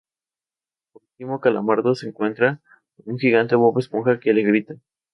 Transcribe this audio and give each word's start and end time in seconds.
Por 0.91 1.03
último, 1.03 1.39
Calamardo 1.39 1.93
se 1.93 2.07
encuentra 2.07 2.59
con 2.97 3.13
un 3.13 3.19
gigante 3.19 3.55
Bob 3.55 3.77
Esponja 3.77 4.19
que 4.19 4.33
le 4.33 4.41
grita. 4.41 4.73